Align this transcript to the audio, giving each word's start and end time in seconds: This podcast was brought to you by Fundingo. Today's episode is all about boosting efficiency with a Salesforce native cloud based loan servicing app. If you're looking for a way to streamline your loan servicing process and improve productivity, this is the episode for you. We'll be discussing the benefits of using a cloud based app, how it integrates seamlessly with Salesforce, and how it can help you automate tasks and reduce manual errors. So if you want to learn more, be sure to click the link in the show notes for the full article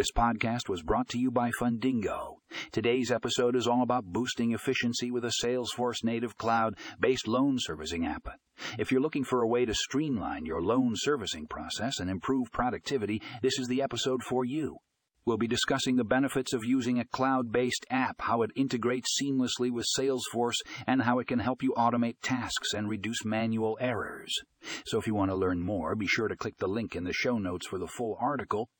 This 0.00 0.12
podcast 0.12 0.70
was 0.70 0.80
brought 0.80 1.10
to 1.10 1.18
you 1.18 1.30
by 1.30 1.50
Fundingo. 1.50 2.36
Today's 2.72 3.10
episode 3.10 3.54
is 3.54 3.66
all 3.66 3.82
about 3.82 4.06
boosting 4.06 4.54
efficiency 4.54 5.10
with 5.10 5.26
a 5.26 5.32
Salesforce 5.44 6.02
native 6.02 6.38
cloud 6.38 6.78
based 6.98 7.28
loan 7.28 7.58
servicing 7.58 8.06
app. 8.06 8.26
If 8.78 8.90
you're 8.90 9.02
looking 9.02 9.24
for 9.24 9.42
a 9.42 9.46
way 9.46 9.66
to 9.66 9.74
streamline 9.74 10.46
your 10.46 10.62
loan 10.62 10.94
servicing 10.94 11.46
process 11.48 12.00
and 12.00 12.08
improve 12.08 12.50
productivity, 12.50 13.20
this 13.42 13.58
is 13.58 13.68
the 13.68 13.82
episode 13.82 14.22
for 14.22 14.42
you. 14.42 14.78
We'll 15.26 15.36
be 15.36 15.46
discussing 15.46 15.96
the 15.96 16.04
benefits 16.04 16.54
of 16.54 16.64
using 16.64 16.98
a 16.98 17.04
cloud 17.04 17.52
based 17.52 17.84
app, 17.90 18.22
how 18.22 18.40
it 18.40 18.52
integrates 18.56 19.20
seamlessly 19.22 19.70
with 19.70 19.84
Salesforce, 19.98 20.62
and 20.86 21.02
how 21.02 21.18
it 21.18 21.26
can 21.26 21.40
help 21.40 21.62
you 21.62 21.74
automate 21.76 22.16
tasks 22.22 22.72
and 22.72 22.88
reduce 22.88 23.22
manual 23.26 23.76
errors. 23.78 24.34
So 24.86 24.98
if 24.98 25.06
you 25.06 25.14
want 25.14 25.30
to 25.30 25.36
learn 25.36 25.60
more, 25.60 25.94
be 25.94 26.06
sure 26.06 26.28
to 26.28 26.36
click 26.36 26.56
the 26.56 26.68
link 26.68 26.96
in 26.96 27.04
the 27.04 27.12
show 27.12 27.36
notes 27.36 27.66
for 27.66 27.78
the 27.78 27.86
full 27.86 28.16
article 28.18 28.70